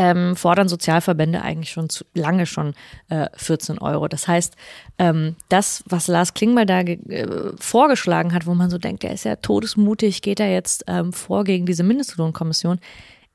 [0.00, 2.74] ähm, fordern Sozialverbände eigentlich schon zu, lange schon
[3.10, 4.08] äh, 14 Euro.
[4.08, 4.56] Das heißt,
[4.98, 7.26] ähm, das, was Lars Klingbeil da äh,
[7.58, 11.44] vorgeschlagen hat, wo man so denkt, der ist ja todesmutig, geht er jetzt ähm, vor
[11.44, 12.80] gegen diese Mindestlohnkommission,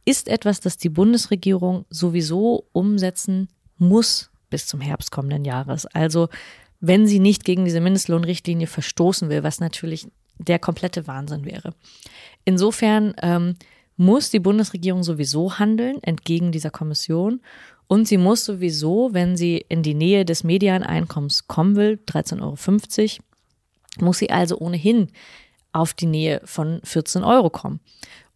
[0.05, 5.85] ist etwas, das die Bundesregierung sowieso umsetzen muss bis zum Herbst kommenden Jahres.
[5.87, 6.29] Also
[6.79, 11.73] wenn sie nicht gegen diese Mindestlohnrichtlinie verstoßen will, was natürlich der komplette Wahnsinn wäre.
[12.43, 13.55] Insofern ähm,
[13.97, 17.41] muss die Bundesregierung sowieso handeln, entgegen dieser Kommission.
[17.87, 23.23] Und sie muss sowieso, wenn sie in die Nähe des Medianeinkommens kommen will, 13,50 Euro,
[24.05, 25.09] muss sie also ohnehin
[25.71, 27.79] auf die Nähe von 14 Euro kommen.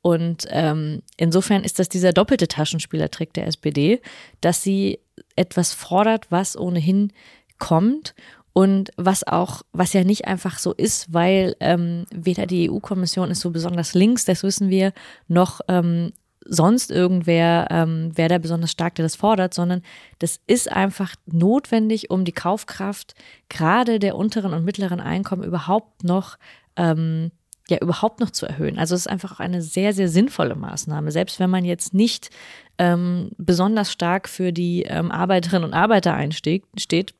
[0.01, 4.01] Und ähm, insofern ist das dieser doppelte Taschenspielertrick der SPD,
[4.41, 4.99] dass sie
[5.35, 7.11] etwas fordert, was ohnehin
[7.57, 8.15] kommt
[8.53, 13.41] und was auch, was ja nicht einfach so ist, weil ähm, weder die EU-Kommission ist
[13.41, 14.93] so besonders links, das wissen wir,
[15.27, 16.13] noch ähm,
[16.45, 19.83] sonst irgendwer, ähm, wer da besonders stark, der das fordert, sondern
[20.19, 23.13] das ist einfach notwendig, um die Kaufkraft
[23.49, 26.37] gerade der unteren und mittleren Einkommen überhaupt noch
[26.75, 27.31] ähm,
[27.69, 28.77] ja überhaupt noch zu erhöhen.
[28.77, 31.11] Also es ist einfach auch eine sehr, sehr sinnvolle Maßnahme.
[31.11, 32.29] Selbst wenn man jetzt nicht
[32.77, 37.13] ähm, besonders stark für die ähm, Arbeiterinnen und Arbeiter einsteht, steht,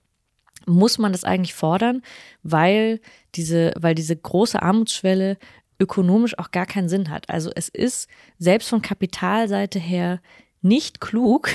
[0.66, 2.02] muss man das eigentlich fordern,
[2.44, 3.00] weil
[3.36, 5.38] diese, weil diese große Armutsschwelle
[5.80, 7.30] ökonomisch auch gar keinen Sinn hat.
[7.30, 10.20] Also es ist selbst von Kapitalseite her
[10.62, 11.50] nicht klug,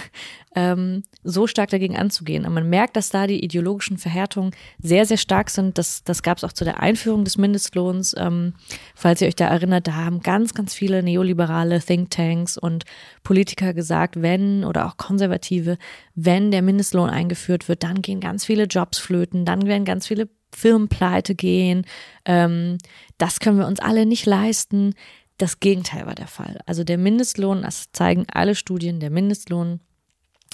[0.55, 2.47] ähm, so stark dagegen anzugehen.
[2.47, 5.79] Und man merkt, dass da die ideologischen Verhärtungen sehr, sehr stark sind.
[5.79, 8.15] Das, das gab es auch zu der Einführung des Mindestlohns.
[8.17, 8.55] Ähm,
[8.95, 12.85] falls ihr euch da erinnert, da haben ganz, ganz viele neoliberale Thinktanks und
[13.23, 15.77] Politiker gesagt, wenn oder auch Konservative,
[16.15, 20.29] wenn der Mindestlohn eingeführt wird, dann gehen ganz viele Jobs flöten, dann werden ganz viele
[20.55, 21.85] Firmen pleite gehen.
[22.25, 22.79] Ähm,
[23.19, 24.95] das können wir uns alle nicht leisten.
[25.39, 26.61] Das Gegenteil war der Fall.
[26.67, 29.81] Also der Mindestlohn, das zeigen alle Studien, der Mindestlohn,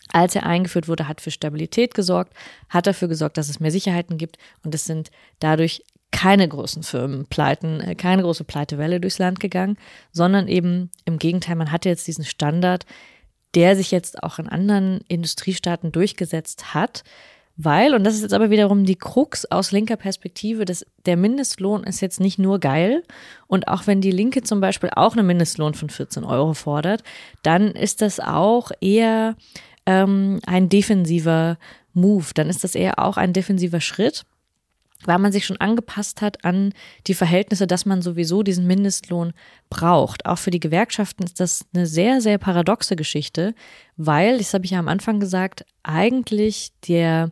[0.08, 2.34] als er eingeführt wurde, hat für Stabilität gesorgt,
[2.68, 7.26] hat dafür gesorgt, dass es mehr Sicherheiten gibt und es sind dadurch keine großen Firmen
[7.26, 9.76] pleiten, äh, keine große Pleitewelle durchs Land gegangen,
[10.12, 12.84] sondern eben im Gegenteil, man hatte jetzt diesen Standard,
[13.54, 17.04] der sich jetzt auch in anderen Industriestaaten durchgesetzt hat,
[17.64, 21.84] weil, und das ist jetzt aber wiederum die Krux aus linker Perspektive, dass der Mindestlohn
[21.84, 23.02] ist jetzt nicht nur geil.
[23.46, 27.02] Und auch wenn die Linke zum Beispiel auch einen Mindestlohn von 14 Euro fordert,
[27.42, 29.36] dann ist das auch eher
[29.86, 31.58] ähm, ein defensiver
[31.92, 32.26] Move.
[32.34, 34.24] Dann ist das eher auch ein defensiver Schritt
[35.04, 36.72] weil man sich schon angepasst hat an
[37.06, 39.32] die Verhältnisse, dass man sowieso diesen Mindestlohn
[39.68, 40.26] braucht.
[40.26, 43.54] Auch für die Gewerkschaften ist das eine sehr, sehr paradoxe Geschichte,
[43.96, 47.30] weil, das habe ich ja am Anfang gesagt, eigentlich der,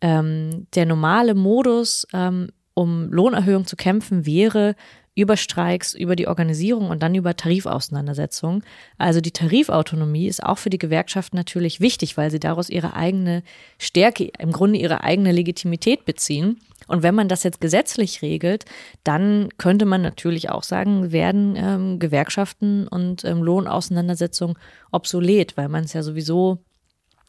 [0.00, 4.76] ähm, der normale Modus, ähm, um Lohnerhöhung zu kämpfen, wäre,
[5.18, 8.62] über Streiks, über die Organisierung und dann über Tarifauseinandersetzungen.
[8.98, 13.42] Also die Tarifautonomie ist auch für die Gewerkschaften natürlich wichtig, weil sie daraus ihre eigene
[13.78, 16.60] Stärke, im Grunde ihre eigene Legitimität beziehen.
[16.86, 18.64] Und wenn man das jetzt gesetzlich regelt,
[19.02, 24.56] dann könnte man natürlich auch sagen, werden ähm, Gewerkschaften und ähm, Lohnauseinandersetzungen
[24.92, 26.58] obsolet, weil man es ja sowieso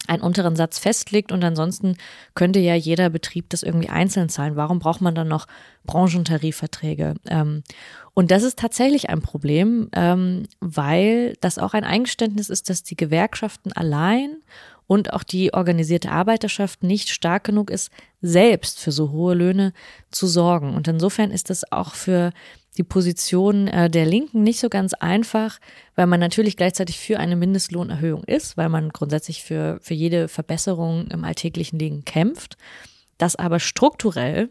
[0.10, 1.96] einen unteren Satz festlegt und ansonsten
[2.34, 4.56] könnte ja jeder Betrieb das irgendwie einzeln zahlen.
[4.56, 5.48] Warum braucht man dann noch
[5.86, 7.16] Branchentarifverträge?
[7.28, 7.64] Ähm,
[8.14, 12.98] und das ist tatsächlich ein Problem, ähm, weil das auch ein Eingeständnis ist, dass die
[12.98, 14.38] Gewerkschaften allein
[14.88, 17.92] und auch die organisierte Arbeiterschaft nicht stark genug ist,
[18.22, 19.72] selbst für so hohe Löhne
[20.10, 20.76] zu sorgen.
[20.76, 22.32] Und insofern ist das auch für
[22.80, 25.60] die Position äh, der Linken nicht so ganz einfach,
[25.96, 31.08] weil man natürlich gleichzeitig für eine Mindestlohnerhöhung ist, weil man grundsätzlich für, für jede Verbesserung
[31.08, 32.56] im alltäglichen Leben kämpft,
[33.18, 34.48] dass aber strukturell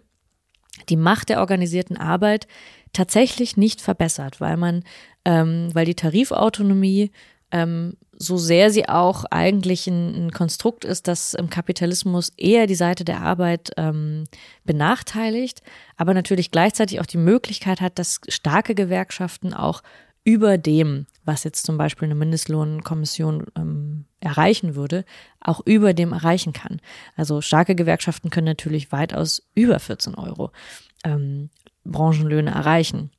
[0.91, 2.47] die Macht der organisierten Arbeit
[2.93, 4.85] tatsächlich nicht verbessert, weil man,
[5.25, 7.11] ähm, weil die Tarifautonomie
[7.51, 12.75] ähm, so sehr sie auch eigentlich ein, ein, Konstrukt ist, das im Kapitalismus eher die
[12.75, 14.25] Seite der Arbeit ähm,
[14.65, 15.63] benachteiligt,
[15.97, 19.83] aber natürlich gleichzeitig auch die Möglichkeit hat, dass starke Gewerkschaften auch
[20.25, 25.05] über dem, was jetzt zum Beispiel eine Mindestlohnkommission ähm, erreichen würde,
[25.41, 26.81] auch über dem erreichen kann.
[27.17, 30.51] Also starke Gewerkschaften können natürlich weitaus über 14 Euro
[31.05, 31.51] ähm,
[31.85, 33.11] Branchenlöhne erreichen.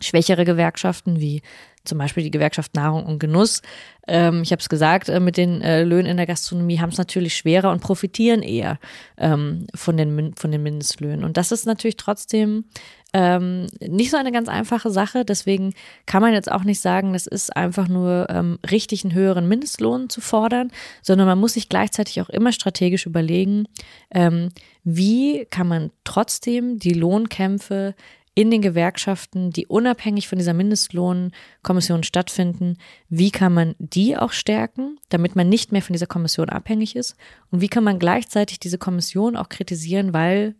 [0.00, 1.42] Schwächere Gewerkschaften wie
[1.84, 3.60] zum Beispiel die Gewerkschaft Nahrung und Genuss,
[4.06, 6.98] ähm, ich habe es gesagt, äh, mit den äh, Löhnen in der Gastronomie haben es
[6.98, 8.78] natürlich schwerer und profitieren eher
[9.16, 11.24] ähm, von, den, von den Mindestlöhnen.
[11.24, 12.64] Und das ist natürlich trotzdem
[13.12, 15.24] ähm, nicht so eine ganz einfache Sache.
[15.24, 15.72] Deswegen
[16.04, 20.10] kann man jetzt auch nicht sagen, das ist einfach nur ähm, richtig, einen höheren Mindestlohn
[20.10, 23.66] zu fordern, sondern man muss sich gleichzeitig auch immer strategisch überlegen,
[24.10, 24.50] ähm,
[24.82, 27.94] wie kann man trotzdem die Lohnkämpfe
[28.34, 32.76] in den Gewerkschaften, die unabhängig von dieser Mindestlohnkommission stattfinden,
[33.08, 37.14] wie kann man die auch stärken, damit man nicht mehr von dieser Kommission abhängig ist?
[37.50, 40.56] Und wie kann man gleichzeitig diese Kommission auch kritisieren, weil,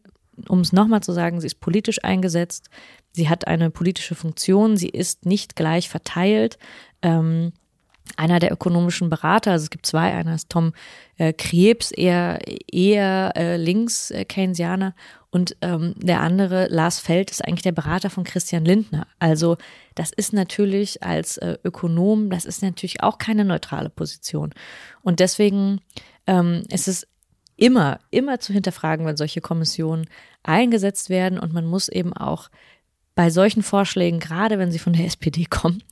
[0.48, 2.70] um es nochmal zu sagen, sie ist politisch eingesetzt,
[3.12, 6.58] sie hat eine politische Funktion, sie ist nicht gleich verteilt.
[7.02, 7.52] Ähm,
[8.16, 10.72] einer der ökonomischen Berater, also es gibt zwei, einer ist Tom
[11.16, 12.38] äh, Krebs, eher,
[12.70, 14.94] eher äh, links äh, Keynesianer
[15.30, 19.06] und ähm, der andere, Lars Feld, ist eigentlich der Berater von Christian Lindner.
[19.18, 19.56] Also
[19.94, 24.52] das ist natürlich als äh, Ökonom, das ist natürlich auch keine neutrale Position.
[25.02, 25.80] Und deswegen
[26.26, 27.08] ähm, ist es
[27.56, 30.06] immer, immer zu hinterfragen, wenn solche Kommissionen
[30.42, 31.38] eingesetzt werden.
[31.38, 32.48] Und man muss eben auch
[33.14, 35.82] bei solchen Vorschlägen, gerade wenn sie von der SPD kommen,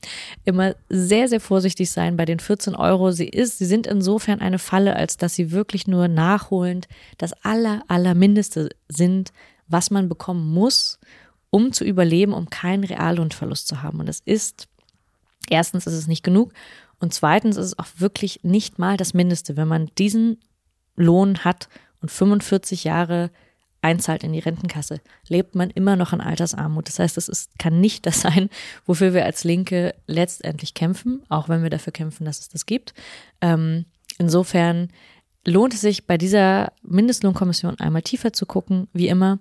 [0.45, 3.13] immer sehr, sehr vorsichtig sein bei den 14 Euro.
[3.13, 7.83] Sie ist, sie sind insofern eine Falle, als dass sie wirklich nur nachholend das aller,
[7.89, 9.33] aller Mindeste sind,
[9.69, 10.99] was man bekommen muss,
[11.51, 14.01] um zu überleben, um keinen Reallohnverlust zu haben.
[14.01, 14.69] Und es ist,
[15.49, 16.53] erstens ist es nicht genug
[16.99, 19.57] und zweitens ist es auch wirklich nicht mal das Mindeste.
[19.57, 20.39] Wenn man diesen
[20.97, 21.69] Lohn hat
[22.01, 23.31] und 45 Jahre
[23.83, 26.89] einzahlt in die Rentenkasse, lebt man immer noch in Altersarmut.
[26.89, 28.49] Das heißt, ist, kann nicht das sein,
[28.87, 32.95] wofür wir als Linke letztendlich kämpfen, auch wenn wir dafür kämpfen, dass es das gibt.
[33.41, 33.85] Ähm,
[34.19, 34.89] insofern
[35.45, 39.39] lohnt es sich bei dieser Mindestlohnkommission einmal tiefer zu gucken, wie immer.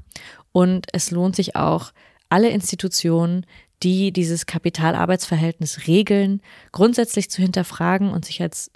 [0.51, 1.93] Und es lohnt sich auch,
[2.29, 3.45] alle Institutionen,
[3.83, 8.71] die dieses Kapitalarbeitsverhältnis regeln, grundsätzlich zu hinterfragen und sich als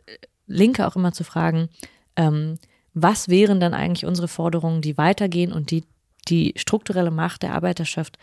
[0.45, 1.69] Linke auch immer zu fragen,
[2.15, 2.57] ähm,
[2.95, 5.83] was wären dann eigentlich unsere Forderungen, die weitergehen und die
[6.27, 8.17] die strukturelle Macht der Arbeiterschaft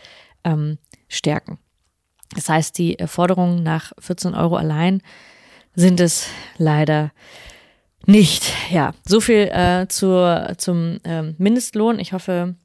[0.44, 1.58] ähm, stärken.
[2.34, 5.02] Das heißt, die äh, Forderungen nach 14 Euro allein
[5.74, 7.12] sind es leider
[8.06, 8.52] nicht.
[8.70, 11.98] Ja, so viel äh, zur, zum ähm, Mindestlohn.
[11.98, 12.56] Ich hoffe,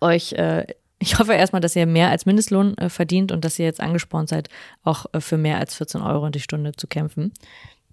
[0.00, 0.66] euch, äh,
[0.98, 4.28] ich hoffe erstmal, dass ihr mehr als Mindestlohn äh, verdient und dass ihr jetzt angespornt
[4.28, 4.48] seid,
[4.82, 7.32] auch äh, für mehr als 14 Euro in die Stunde zu kämpfen.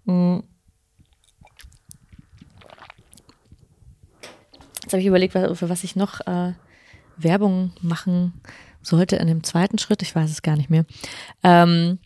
[0.05, 0.43] Mhm.
[4.89, 6.53] Jetzt habe ich überlegt, für was ich noch äh,
[7.15, 8.41] Werbung machen
[8.81, 10.01] sollte in dem zweiten Schritt.
[10.01, 10.83] Ich weiß es gar nicht mehr.
[11.43, 11.99] Ähm,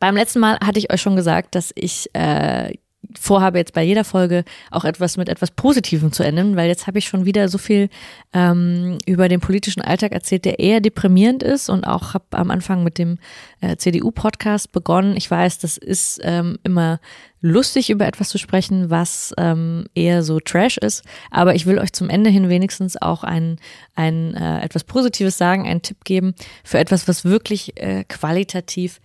[0.00, 2.74] beim letzten Mal hatte ich euch schon gesagt, dass ich äh,
[3.18, 6.98] vorhabe, jetzt bei jeder Folge auch etwas mit etwas Positivem zu enden, weil jetzt habe
[6.98, 7.88] ich schon wieder so viel
[8.32, 12.84] ähm, über den politischen Alltag erzählt, der eher deprimierend ist und auch habe am Anfang
[12.84, 13.18] mit dem
[13.60, 15.16] äh, CDU-Podcast begonnen.
[15.16, 17.00] Ich weiß, das ist ähm, immer
[17.42, 21.92] lustig, über etwas zu sprechen, was ähm, eher so Trash ist, aber ich will euch
[21.92, 23.58] zum Ende hin wenigstens auch ein,
[23.94, 29.00] ein äh, etwas Positives sagen, einen Tipp geben für etwas, was wirklich äh, qualitativ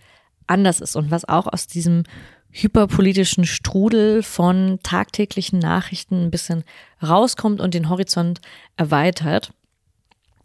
[0.46, 2.04] anders ist und was auch aus diesem
[2.50, 6.64] hyperpolitischen Strudel von tagtäglichen Nachrichten ein bisschen
[7.02, 8.40] rauskommt und den Horizont
[8.76, 9.52] erweitert.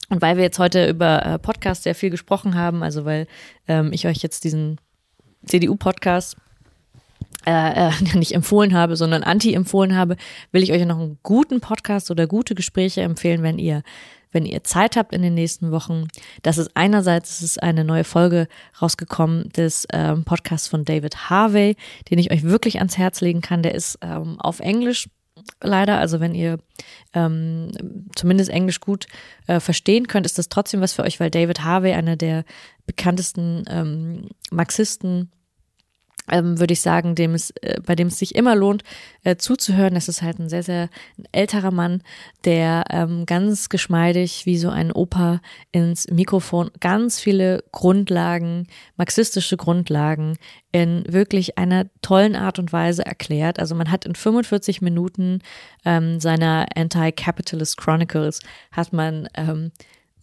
[0.10, 3.28] Und weil wir jetzt heute über äh, Podcast sehr viel gesprochen haben, also weil
[3.68, 4.80] ähm, ich euch jetzt diesen
[5.46, 6.38] CDU-Podcast
[7.46, 10.18] äh, äh, nicht empfohlen habe, sondern anti-empfohlen habe,
[10.52, 13.82] will ich euch noch einen guten Podcast oder gute Gespräche empfehlen, wenn ihr
[14.34, 16.08] wenn ihr Zeit habt in den nächsten Wochen.
[16.42, 18.48] Das ist einerseits es ist eine neue Folge
[18.82, 21.76] rausgekommen des ähm, Podcasts von David Harvey,
[22.10, 23.64] den ich euch wirklich ans Herz legen kann.
[23.64, 25.08] Der ist ähm, auf Englisch
[25.62, 26.00] leider.
[26.00, 26.58] Also wenn ihr
[27.14, 27.72] ähm,
[28.16, 29.08] zumindest Englisch gut
[29.48, 32.44] äh, verstehen könnt, ist das trotzdem was für euch, weil David Harvey, einer der
[32.86, 35.32] bekanntesten ähm, Marxisten
[36.32, 38.84] ähm, würde ich sagen, dem es, äh, bei dem es sich immer lohnt,
[39.24, 39.94] äh, zuzuhören.
[39.94, 40.90] Das ist halt ein sehr, sehr
[41.32, 42.02] älterer Mann,
[42.46, 50.38] der ähm, ganz geschmeidig wie so ein Opa ins Mikrofon ganz viele Grundlagen, marxistische Grundlagen
[50.72, 53.60] in wirklich einer tollen Art und Weise erklärt.
[53.60, 55.40] Also man hat in 45 Minuten
[55.86, 58.40] ähm, seiner Anti-Capitalist Chronicles
[58.72, 59.72] hat man ähm,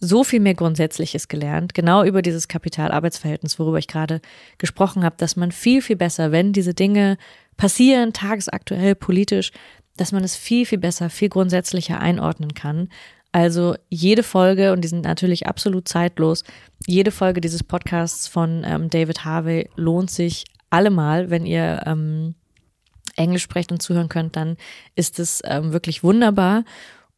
[0.01, 4.19] so viel mehr Grundsätzliches gelernt, genau über dieses Kapital-Arbeitsverhältnis, worüber ich gerade
[4.57, 7.17] gesprochen habe, dass man viel, viel besser, wenn diese Dinge
[7.55, 9.51] passieren, tagesaktuell, politisch,
[9.97, 12.89] dass man es viel, viel besser, viel grundsätzlicher einordnen kann.
[13.31, 16.43] Also jede Folge, und die sind natürlich absolut zeitlos,
[16.87, 22.33] jede Folge dieses Podcasts von ähm, David Harvey lohnt sich allemal, wenn ihr ähm,
[23.15, 24.57] Englisch sprecht und zuhören könnt, dann
[24.95, 26.63] ist es ähm, wirklich wunderbar.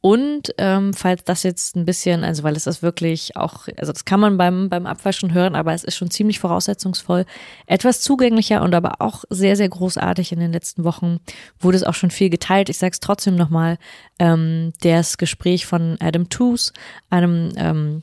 [0.05, 4.03] Und ähm, falls das jetzt ein bisschen, also weil es ist wirklich auch, also das
[4.03, 7.23] kann man beim, beim Abwaschen hören, aber es ist schon ziemlich voraussetzungsvoll,
[7.67, 11.21] etwas zugänglicher und aber auch sehr, sehr großartig in den letzten Wochen
[11.57, 12.67] wurde es auch schon viel geteilt.
[12.67, 13.77] Ich sage es trotzdem nochmal,
[14.19, 16.73] ähm, das Gespräch von Adam Toos,
[17.09, 18.01] einem ähm,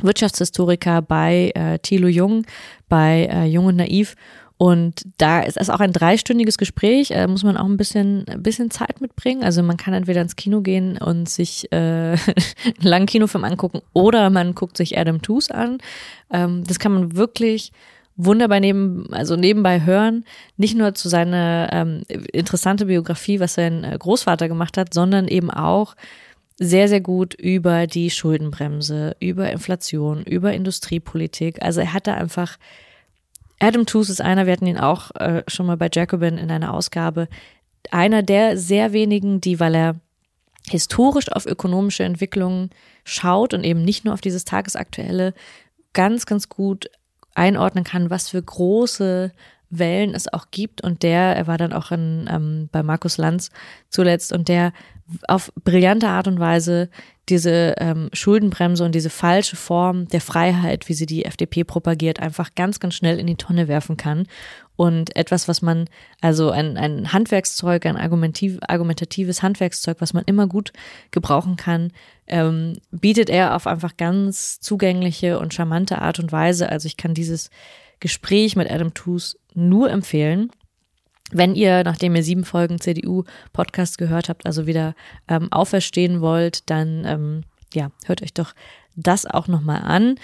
[0.00, 2.44] Wirtschaftshistoriker bei äh, Thilo Jung,
[2.88, 4.16] bei äh, Jung und Naiv
[4.60, 8.42] und da ist es auch ein dreistündiges Gespräch, äh, muss man auch ein bisschen, ein
[8.42, 9.42] bisschen Zeit mitbringen.
[9.42, 12.18] Also man kann entweder ins Kino gehen und sich äh, einen
[12.82, 15.78] langen Kinofilm angucken oder man guckt sich Adam Toos an.
[16.30, 17.72] Ähm, das kann man wirklich
[18.16, 20.26] wunderbar neben, also nebenbei hören,
[20.58, 25.50] nicht nur zu seiner ähm, interessante Biografie, was sein äh, Großvater gemacht hat, sondern eben
[25.50, 25.96] auch
[26.58, 31.62] sehr, sehr gut über die Schuldenbremse, über Inflation, über Industriepolitik.
[31.62, 32.58] Also er hat da einfach
[33.60, 36.74] Adam Tooze ist einer, wir hatten ihn auch äh, schon mal bei Jacobin in einer
[36.74, 37.28] Ausgabe,
[37.90, 39.96] einer der sehr wenigen, die, weil er
[40.68, 42.70] historisch auf ökonomische Entwicklungen
[43.04, 45.34] schaut und eben nicht nur auf dieses tagesaktuelle,
[45.92, 46.90] ganz, ganz gut
[47.34, 49.32] einordnen kann, was für große
[49.70, 50.82] Wellen es auch gibt.
[50.82, 53.50] Und der, er war dann auch in, ähm, bei Markus Lanz
[53.88, 54.72] zuletzt und der
[55.26, 56.88] auf brillante Art und Weise
[57.28, 62.54] diese ähm, Schuldenbremse und diese falsche Form der Freiheit, wie sie die FDP propagiert, einfach
[62.54, 64.26] ganz, ganz schnell in die Tonne werfen kann.
[64.76, 65.88] Und etwas, was man,
[66.20, 70.72] also ein, ein Handwerkszeug, ein argumentiv, argumentatives Handwerkszeug, was man immer gut
[71.10, 71.92] gebrauchen kann,
[72.26, 76.68] ähm, bietet er auf einfach ganz zugängliche und charmante Art und Weise.
[76.68, 77.50] Also ich kann dieses
[78.00, 80.50] Gespräch mit Adam Toos nur empfehlen.
[81.32, 84.94] Wenn ihr, nachdem ihr sieben Folgen CDU-Podcast gehört habt, also wieder
[85.28, 88.52] ähm, auferstehen wollt, dann ähm, ja, hört euch doch
[88.96, 90.16] das auch nochmal an.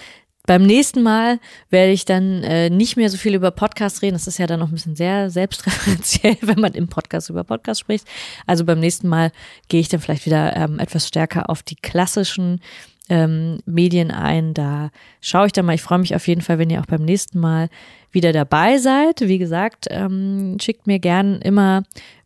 [0.47, 4.15] Beim nächsten Mal werde ich dann äh, nicht mehr so viel über Podcast reden.
[4.15, 7.81] Das ist ja dann noch ein bisschen sehr selbstreferenziell, wenn man im Podcast über Podcast
[7.81, 8.07] spricht.
[8.47, 9.33] Also beim nächsten Mal
[9.69, 12.61] gehe ich dann vielleicht wieder ähm, etwas stärker auf die klassischen
[13.09, 14.55] ähm, Medien ein.
[14.55, 14.91] Da
[15.21, 15.75] schaue ich dann mal.
[15.75, 17.69] Ich freue mich auf jeden Fall, wenn ihr auch beim nächsten Mal
[18.11, 19.21] wieder dabei seid.
[19.21, 21.83] Wie gesagt, ähm, schickt mir gern immer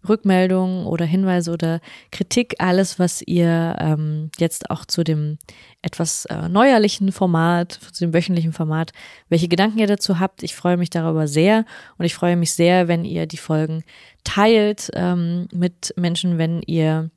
[0.09, 5.39] Rückmeldungen oder Hinweise oder Kritik, alles, was ihr ähm, jetzt auch zu dem
[5.83, 8.93] etwas äh, neuerlichen Format, zu dem wöchentlichen Format,
[9.29, 10.43] welche Gedanken ihr dazu habt.
[10.43, 11.65] Ich freue mich darüber sehr
[11.99, 13.83] und ich freue mich sehr, wenn ihr die Folgen
[14.25, 17.11] teilt ähm, mit Menschen, wenn ihr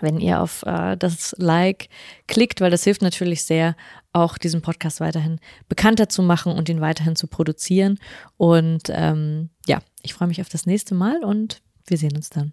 [0.00, 1.88] wenn ihr auf äh, das Like
[2.26, 3.76] klickt, weil das hilft natürlich sehr,
[4.12, 7.98] auch diesen Podcast weiterhin bekannter zu machen und ihn weiterhin zu produzieren.
[8.36, 12.52] Und ähm, ja, ich freue mich auf das nächste Mal und wir sehen uns dann.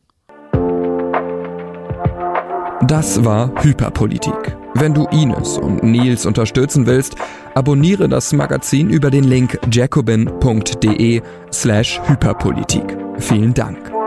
[2.88, 4.58] Das war Hyperpolitik.
[4.74, 7.16] Wenn du Ines und Nils unterstützen willst,
[7.54, 11.22] abonniere das Magazin über den Link jacobin.de
[11.54, 12.98] slash Hyperpolitik.
[13.20, 14.01] Vielen Dank.